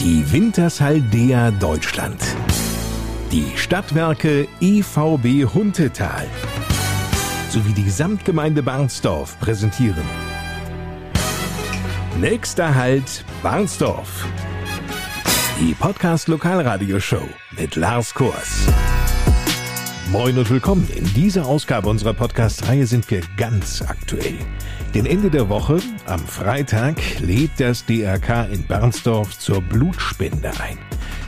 [0.00, 2.22] Die Wintershaldea Deutschland.
[3.30, 6.26] Die Stadtwerke EVB Huntetal
[7.50, 10.02] sowie die Samtgemeinde Barnsdorf präsentieren.
[12.18, 14.26] Nächster Halt Barnsdorf.
[15.60, 17.28] Die Podcast Lokalradioshow
[17.58, 18.68] mit Lars Kors.
[20.10, 20.88] Moin und willkommen.
[20.96, 24.38] In dieser Ausgabe unserer Podcast-Reihe sind wir ganz aktuell.
[24.94, 30.78] Den Ende der Woche, am Freitag, lädt das DRK in Barnsdorf zur Blutspende ein.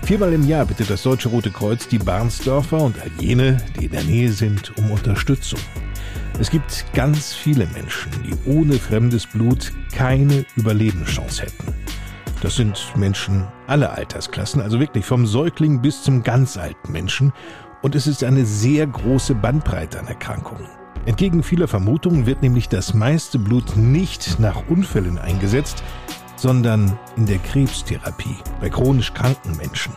[0.03, 3.93] Viermal im Jahr bittet das Deutsche Rote Kreuz die Barnsdorfer und all jene, die in
[3.93, 5.61] der Nähe sind, um Unterstützung.
[6.41, 11.73] Es gibt ganz viele Menschen, die ohne fremdes Blut keine Überlebenschance hätten.
[12.41, 17.33] Das sind Menschen aller Altersklassen, also wirklich vom Säugling bis zum ganz alten Menschen.
[17.81, 20.82] Und es ist eine sehr große Bandbreite an Erkrankungen.
[21.05, 25.83] Entgegen vieler Vermutungen wird nämlich das meiste Blut nicht nach Unfällen eingesetzt,
[26.37, 29.93] sondern in der Krebstherapie bei chronisch kranken Menschen.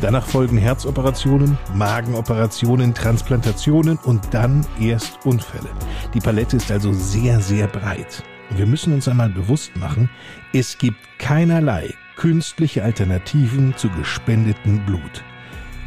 [0.00, 5.68] Danach folgen Herzoperationen, Magenoperationen, Transplantationen und dann erst Unfälle.
[6.14, 8.22] Die Palette ist also sehr, sehr breit.
[8.50, 10.08] Und wir müssen uns einmal bewusst machen,
[10.52, 15.24] es gibt keinerlei künstliche Alternativen zu gespendetem Blut.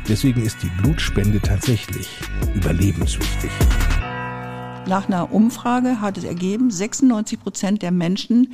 [0.08, 2.10] Deswegen ist die Blutspende tatsächlich
[2.56, 3.52] überlebenswichtig.
[4.88, 8.54] Nach einer Umfrage hat es ergeben, 96 Prozent der Menschen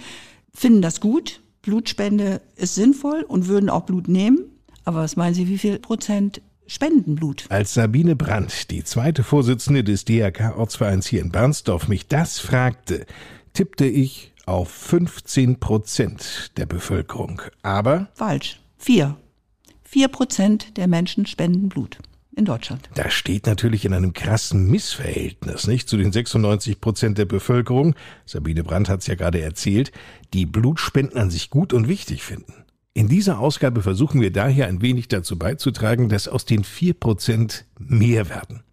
[0.53, 1.42] finden das gut.
[1.61, 4.39] Blutspende ist sinnvoll und würden auch Blut nehmen.
[4.83, 7.45] Aber was meinen Sie, wie viel Prozent spenden Blut?
[7.50, 13.05] Als Sabine Brandt, die zweite Vorsitzende des DRK-Ortsvereins hier in Bernsdorf, mich das fragte,
[13.53, 17.42] tippte ich auf 15 Prozent der Bevölkerung.
[17.64, 18.09] Aber?
[18.14, 18.59] Falsch.
[18.78, 19.17] Vier.
[19.83, 21.98] Vier Prozent der Menschen spenden Blut
[22.38, 22.90] in Deutschland.
[22.94, 25.90] Das steht natürlich in einem krassen Missverhältnis, nicht?
[25.90, 29.92] Zu den 96 Prozent der Bevölkerung, Sabine Brandt hat es ja gerade erzählt,
[30.34, 32.54] die Blutspenden an sich gut und wichtig finden.
[32.94, 37.66] In dieser Ausgabe versuchen wir daher ein wenig dazu beizutragen, dass aus den vier Prozent
[37.78, 38.64] mehr werden.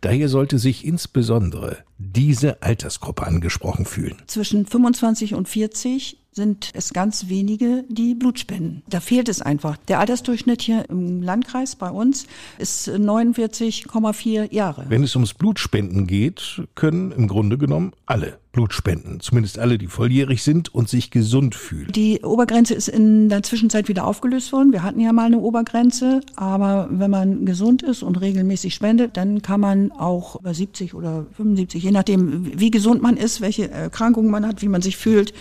[0.00, 4.22] Daher sollte sich insbesondere diese Altersgruppe angesprochen fühlen.
[4.28, 8.82] Zwischen 25 und 40 sind es ganz wenige, die Blut spenden.
[8.88, 9.76] Da fehlt es einfach.
[9.88, 12.26] Der Altersdurchschnitt hier im Landkreis bei uns
[12.58, 14.86] ist 49,4 Jahre.
[14.88, 19.20] Wenn es ums Blutspenden geht, können im Grunde genommen alle Blut spenden.
[19.20, 21.90] Zumindest alle, die volljährig sind und sich gesund fühlen.
[21.92, 24.72] Die Obergrenze ist in der Zwischenzeit wieder aufgelöst worden.
[24.72, 29.40] Wir hatten ja mal eine Obergrenze, aber wenn man gesund ist und regelmäßig spendet, dann
[29.40, 34.30] kann man auch über 70 oder 75, je nachdem, wie gesund man ist, welche Erkrankungen
[34.30, 35.32] man hat, wie man sich fühlt,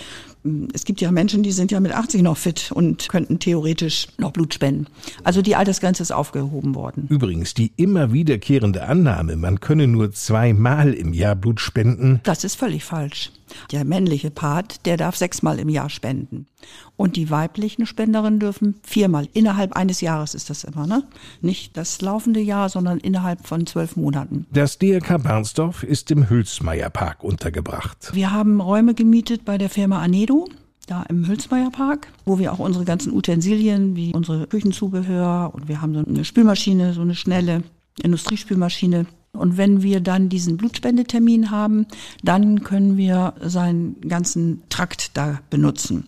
[0.73, 4.31] es gibt ja Menschen, die sind ja mit 80 noch fit und könnten theoretisch noch
[4.31, 4.87] Blut spenden.
[5.23, 7.07] Also die Altersgrenze ist aufgehoben worden.
[7.09, 12.21] Übrigens, die immer wiederkehrende Annahme, man könne nur zweimal im Jahr Blut spenden.
[12.23, 13.31] Das ist völlig falsch.
[13.71, 16.47] Der männliche Part, der darf sechsmal im Jahr spenden.
[16.95, 19.27] Und die weiblichen Spenderinnen dürfen viermal.
[19.33, 21.03] Innerhalb eines Jahres ist das immer, ne?
[21.41, 24.45] Nicht das laufende Jahr, sondern innerhalb von zwölf Monaten.
[24.51, 28.11] Das DRK Barnsdorf ist im Hülsmeyer Park untergebracht.
[28.13, 30.47] Wir haben Räume gemietet bei der Firma Anedo
[30.87, 35.81] da im Hülsmeyer Park, wo wir auch unsere ganzen Utensilien wie unsere Küchenzubehör und wir
[35.81, 37.63] haben so eine Spülmaschine, so eine schnelle
[38.01, 41.87] Industriespülmaschine und wenn wir dann diesen Blutspendetermin haben,
[42.23, 46.07] dann können wir seinen ganzen Trakt da benutzen.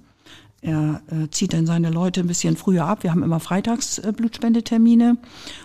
[0.63, 3.03] Er äh, zieht dann seine Leute ein bisschen früher ab.
[3.03, 5.17] Wir haben immer freitags äh, Blutspendetermine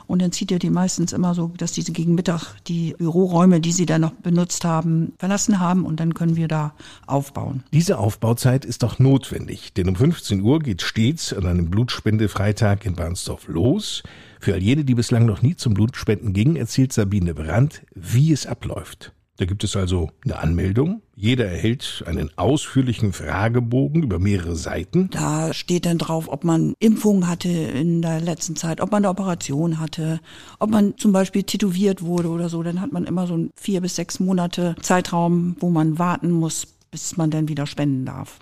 [0.08, 3.70] und dann zieht er die meistens immer so, dass diese gegen Mittag die Büroräume, die
[3.70, 6.74] sie dann noch benutzt haben, verlassen haben und dann können wir da
[7.06, 7.62] aufbauen.
[7.72, 12.96] Diese Aufbauzeit ist doch notwendig, denn um 15 Uhr geht stets an einem Blutspendefreitag in
[12.96, 14.02] Barnsdorf los.
[14.40, 18.46] Für all jene, die bislang noch nie zum Blutspenden gingen, erzählt Sabine Brandt, wie es
[18.46, 19.12] abläuft.
[19.38, 21.00] Da gibt es also eine Anmeldung.
[21.14, 25.10] Jeder erhält einen ausführlichen Fragebogen über mehrere Seiten.
[25.10, 29.10] Da steht dann drauf, ob man Impfungen hatte in der letzten Zeit, ob man eine
[29.10, 30.20] Operation hatte,
[30.58, 32.64] ob man zum Beispiel tätowiert wurde oder so.
[32.64, 36.66] Dann hat man immer so einen vier bis sechs Monate Zeitraum, wo man warten muss,
[36.90, 38.40] bis man dann wieder spenden darf.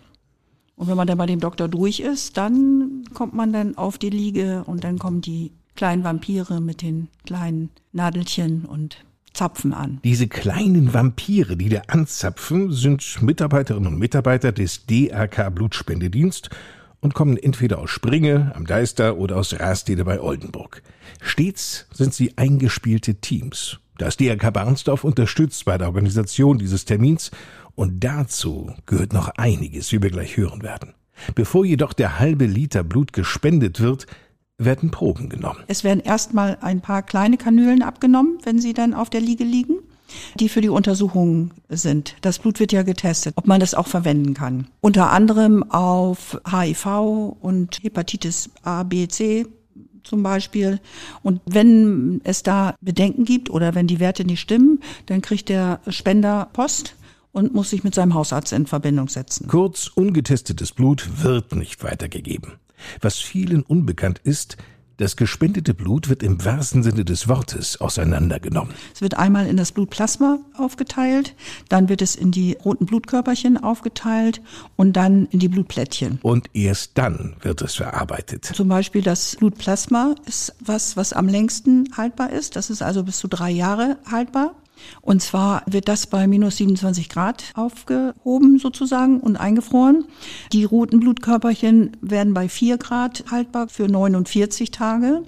[0.76, 4.10] Und wenn man dann bei dem Doktor durch ist, dann kommt man dann auf die
[4.10, 9.05] Liege und dann kommen die kleinen Vampire mit den kleinen Nadelchen und
[9.36, 10.00] zapfen an.
[10.02, 16.50] Diese kleinen Vampire, die da anzapfen, sind Mitarbeiterinnen und Mitarbeiter des DRK Blutspendedienst
[17.00, 20.82] und kommen entweder aus Springe am Deister oder aus Rastede bei Oldenburg.
[21.20, 23.78] Stets sind sie eingespielte Teams.
[23.98, 27.30] Das DRK Barnsdorf unterstützt bei der Organisation dieses Termins
[27.74, 30.94] und dazu gehört noch einiges, wie wir gleich hören werden.
[31.34, 34.06] Bevor jedoch der halbe Liter Blut gespendet wird,
[34.58, 35.60] werden Proben genommen.
[35.66, 39.76] Es werden erstmal ein paar kleine Kanülen abgenommen, wenn sie dann auf der Liege liegen.
[40.38, 42.14] die für die Untersuchungen sind.
[42.20, 44.68] Das Blut wird ja getestet, ob man das auch verwenden kann.
[44.80, 46.86] Unter anderem auf HIV
[47.40, 49.46] und Hepatitis A, B, C
[50.04, 50.80] zum Beispiel.
[51.22, 55.80] Und wenn es da Bedenken gibt oder wenn die Werte nicht stimmen, dann kriegt der
[55.88, 56.94] Spender Post
[57.32, 59.48] und muss sich mit seinem Hausarzt in Verbindung setzen.
[59.48, 62.52] Kurz, ungetestetes Blut wird nicht weitergegeben.
[63.00, 64.56] Was vielen unbekannt ist,
[64.98, 68.72] das gespendete Blut wird im wahrsten Sinne des Wortes auseinandergenommen.
[68.94, 71.34] Es wird einmal in das Blutplasma aufgeteilt,
[71.68, 74.40] dann wird es in die roten Blutkörperchen aufgeteilt
[74.76, 76.18] und dann in die Blutplättchen.
[76.22, 78.46] Und erst dann wird es verarbeitet.
[78.46, 82.56] Zum Beispiel das Blutplasma ist was, was am längsten haltbar ist.
[82.56, 84.54] Das ist also bis zu drei Jahre haltbar.
[85.00, 90.04] Und zwar wird das bei minus 27 Grad aufgehoben sozusagen und eingefroren.
[90.52, 95.22] Die roten Blutkörperchen werden bei 4 Grad haltbar für 49 Tage.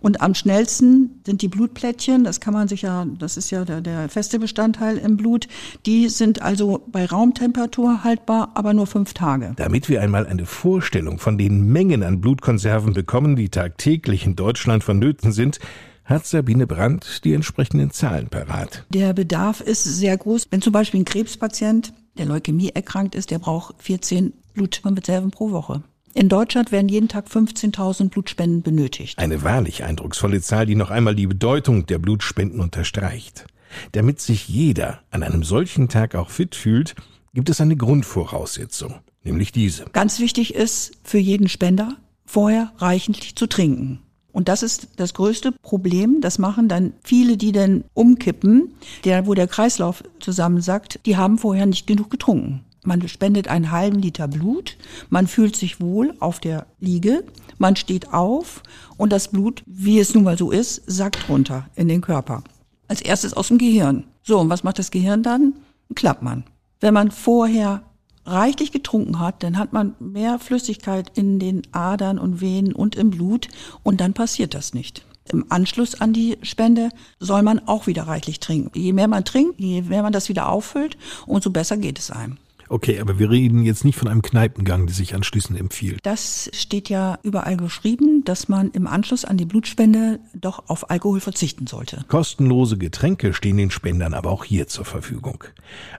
[0.00, 3.80] Und am schnellsten sind die Blutplättchen, das kann man sich ja, das ist ja der,
[3.80, 5.48] der feste Bestandteil im Blut,
[5.86, 9.52] die sind also bei Raumtemperatur haltbar, aber nur fünf Tage.
[9.56, 14.84] Damit wir einmal eine Vorstellung von den Mengen an Blutkonserven bekommen, die tagtäglich in Deutschland
[14.84, 15.60] vonnöten sind,
[16.10, 18.84] hat Sabine Brandt die entsprechenden Zahlen parat.
[18.90, 20.48] Der Bedarf ist sehr groß.
[20.50, 25.82] Wenn zum Beispiel ein Krebspatient, der Leukämie erkrankt ist, der braucht 14 Blutkonserven pro Woche.
[26.12, 29.18] In Deutschland werden jeden Tag 15.000 Blutspenden benötigt.
[29.18, 33.46] Eine wahrlich eindrucksvolle Zahl, die noch einmal die Bedeutung der Blutspenden unterstreicht.
[33.92, 36.96] Damit sich jeder an einem solchen Tag auch fit fühlt,
[37.32, 39.84] gibt es eine Grundvoraussetzung, nämlich diese.
[39.92, 41.96] Ganz wichtig ist für jeden Spender,
[42.26, 44.00] vorher reichlich zu trinken.
[44.32, 46.20] Und das ist das größte Problem.
[46.20, 48.74] Das machen dann viele, die dann umkippen,
[49.04, 52.64] der, wo der Kreislauf zusammensackt, die haben vorher nicht genug getrunken.
[52.82, 54.78] Man spendet einen halben Liter Blut,
[55.10, 57.24] man fühlt sich wohl auf der Liege,
[57.58, 58.62] man steht auf
[58.96, 62.42] und das Blut, wie es nun mal so ist, sackt runter in den Körper.
[62.88, 64.04] Als erstes aus dem Gehirn.
[64.22, 65.54] So, und was macht das Gehirn dann?
[65.94, 66.44] Klappt man.
[66.80, 67.82] Wenn man vorher
[68.30, 73.10] reichlich getrunken hat, dann hat man mehr Flüssigkeit in den Adern und Venen und im
[73.10, 73.48] Blut
[73.82, 75.04] und dann passiert das nicht.
[75.32, 76.90] Im Anschluss an die Spende
[77.20, 78.76] soll man auch wieder reichlich trinken.
[78.76, 80.96] Je mehr man trinkt, je mehr man das wieder auffüllt,
[81.26, 82.38] umso besser geht es einem.
[82.70, 85.98] Okay, aber wir reden jetzt nicht von einem Kneipengang, der sich anschließend empfiehlt.
[86.04, 91.18] Das steht ja überall geschrieben, dass man im Anschluss an die Blutspende doch auf Alkohol
[91.18, 92.04] verzichten sollte.
[92.06, 95.42] Kostenlose Getränke stehen den Spendern aber auch hier zur Verfügung.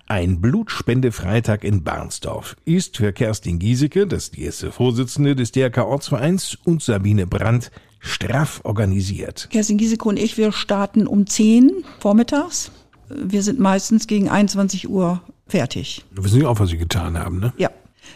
[0.07, 5.79] Ein Blutspendefreitag in Barnsdorf ist für Kerstin Giesecke, das ist die erste Vorsitzende des DRK
[5.79, 7.69] Ortsvereins, und Sabine Brandt
[8.00, 9.50] straff organisiert.
[9.51, 12.71] Kerstin Giesecke und ich, wir starten um 10 vormittags.
[13.09, 15.21] Wir sind meistens gegen 21 Uhr
[15.51, 16.03] fertig.
[16.12, 17.53] Wir wissen ja auch, was Sie getan haben, ne?
[17.57, 17.69] Ja.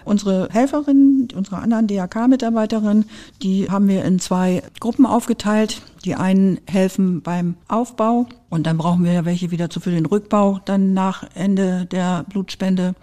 [0.03, 3.05] Unsere Helferin, unsere anderen DRK-Mitarbeiterin,
[3.41, 5.81] die haben wir in zwei Gruppen aufgeteilt.
[6.05, 10.59] Die einen helfen beim Aufbau und dann brauchen wir ja welche wieder für den Rückbau,
[10.63, 12.93] dann nach Ende der Blutspende.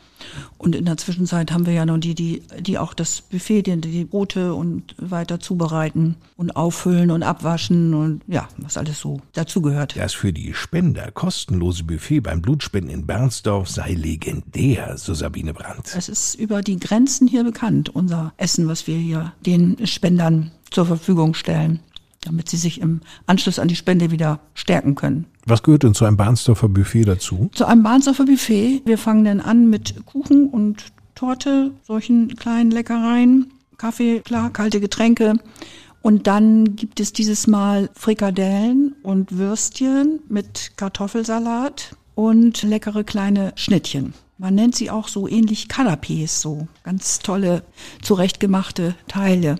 [0.56, 3.80] Und in der Zwischenzeit haben wir ja noch die, die, die auch das Buffet, die,
[3.80, 9.96] die Brote und weiter zubereiten und auffüllen und abwaschen und ja, was alles so dazugehört.
[9.96, 15.92] Das für die Spender kostenlose Buffet beim Blutspenden in Bernsdorf sei legendär, so Sabine Brandt.
[15.96, 20.86] Es ist über die Grenzen hier bekannt, unser Essen, was wir hier den Spendern zur
[20.86, 21.80] Verfügung stellen
[22.22, 25.26] damit sie sich im Anschluss an die Spende wieder stärken können.
[25.44, 27.50] Was gehört denn zu einem Bahnsdorfer Buffet dazu?
[27.52, 28.82] Zu einem Bahnsdorfer Buffet.
[28.84, 30.84] Wir fangen dann an mit Kuchen und
[31.14, 35.34] Torte, solchen kleinen Leckereien, Kaffee, klar, kalte Getränke.
[36.00, 44.14] Und dann gibt es dieses Mal Frikadellen und Würstchen mit Kartoffelsalat und leckere kleine Schnittchen.
[44.38, 47.62] Man nennt sie auch so ähnlich Canapés, so ganz tolle,
[48.02, 49.56] zurechtgemachte Teile.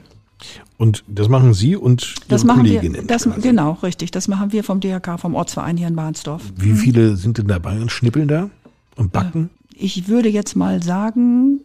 [0.78, 2.94] Und das machen Sie und Ihre das machen Kolleginnen?
[2.94, 4.10] Wir, das, genau, richtig.
[4.10, 6.42] Das machen wir vom DHK, vom Ortsverein hier in Bahnsdorf.
[6.56, 8.50] Wie viele sind denn dabei und schnippeln da
[8.96, 9.50] und backen?
[9.74, 11.60] Ich würde jetzt mal sagen,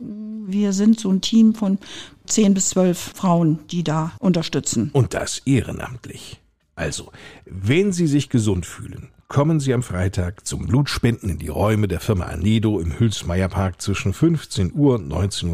[0.48, 1.78] wir sind so ein Team von
[2.26, 4.90] zehn bis zwölf Frauen, die da unterstützen.
[4.94, 6.40] Und das ehrenamtlich.
[6.76, 7.12] Also,
[7.46, 12.00] wenn Sie sich gesund fühlen, kommen Sie am Freitag zum Blutspenden in die Räume der
[12.00, 15.50] Firma Anedo im Hülsmeierpark zwischen 15 Uhr und 19.30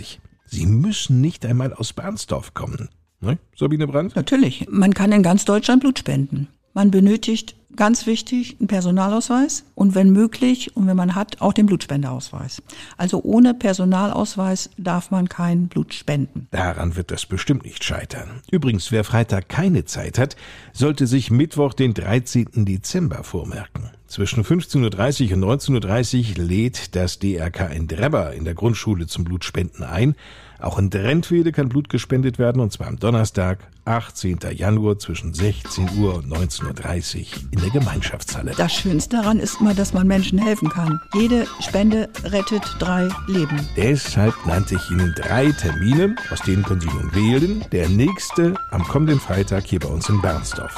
[0.00, 0.06] Uhr.
[0.54, 2.88] Sie müssen nicht einmal aus Bernsdorf kommen.
[3.20, 4.14] Ne, Sabine Brandt?
[4.14, 4.68] Natürlich.
[4.70, 6.46] Man kann in ganz Deutschland Blut spenden.
[6.74, 11.66] Man benötigt, ganz wichtig, einen Personalausweis und wenn möglich und wenn man hat, auch den
[11.66, 12.62] Blutspenderausweis.
[12.96, 16.48] Also ohne Personalausweis darf man kein Blut spenden.
[16.50, 18.42] Daran wird das bestimmt nicht scheitern.
[18.50, 20.36] Übrigens, wer Freitag keine Zeit hat,
[20.72, 22.64] sollte sich Mittwoch, den 13.
[22.64, 23.90] Dezember vormerken.
[24.06, 29.24] Zwischen 15.30 Uhr und 19.30 Uhr lädt das DRK in Drebber in der Grundschule zum
[29.24, 30.14] Blutspenden ein.
[30.60, 34.38] Auch in Drentwede kann Blut gespendet werden, und zwar am Donnerstag, 18.
[34.54, 38.52] Januar zwischen 16 Uhr und 19.30 Uhr in der Gemeinschaftshalle.
[38.56, 41.00] Das Schönste daran ist immer, dass man Menschen helfen kann.
[41.14, 43.58] Jede Spende rettet drei Leben.
[43.76, 47.64] Deshalb nannte ich Ihnen drei Termine, aus denen können Sie nun wählen.
[47.72, 50.74] Der nächste am kommenden Freitag hier bei uns in Bernsdorf.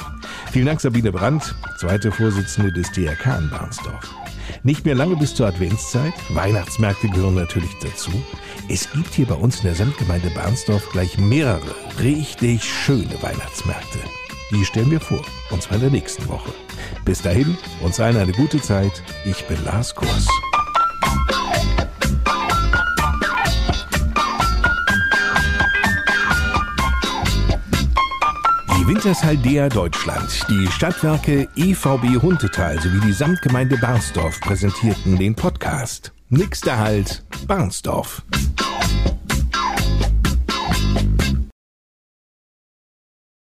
[0.52, 4.14] Vielen Dank, Sabine Brandt, zweite Vorsitzende des DRK in Bernsdorf.
[4.62, 6.14] Nicht mehr lange bis zur Adventszeit.
[6.30, 8.10] Weihnachtsmärkte gehören natürlich dazu.
[8.68, 13.98] Es gibt hier bei uns in der Samtgemeinde Barnsdorf gleich mehrere richtig schöne Weihnachtsmärkte.
[14.52, 16.52] Die stellen wir vor, und zwar in der nächsten Woche.
[17.04, 19.02] Bis dahin, uns allen eine gute Zeit.
[19.24, 20.26] Ich bin Lars Kurs.
[28.70, 36.12] Die Wintershaldea Deutschland, die Stadtwerke EVB Huntetal sowie die Samtgemeinde Barnsdorf präsentierten den Podcast.
[36.30, 38.22] Der Halt, Barnsdorf.